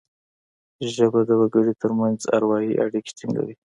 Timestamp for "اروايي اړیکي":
2.35-3.11